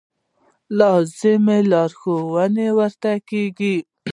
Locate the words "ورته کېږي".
2.77-3.75